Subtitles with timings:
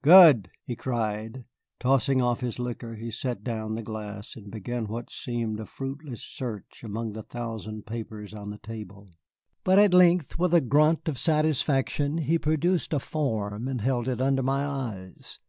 [0.00, 1.44] "Good!" he cried.
[1.78, 6.22] Tossing off his liquor, he set down the glass and began what seemed a fruitless
[6.22, 9.10] search among the thousand papers on the table.
[9.64, 14.22] But at length, with a grunt of satisfaction, he produced a form and held it
[14.22, 15.40] under my eyes.